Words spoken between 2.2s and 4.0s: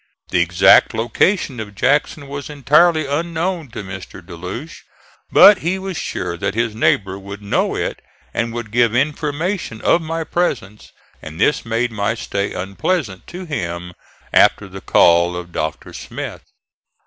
was entirely unknown to